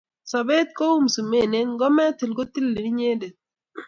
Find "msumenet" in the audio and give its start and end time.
1.05-1.67